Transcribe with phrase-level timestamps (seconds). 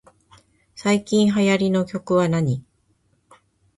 [0.73, 2.65] 最近流行りの曲はなに